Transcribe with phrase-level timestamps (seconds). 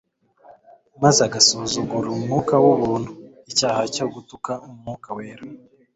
[1.01, 3.11] maze agasuzugura umwuka w'ubuntu.
[3.51, 5.43] Icyaha cyo gutuka Umwuka Wera,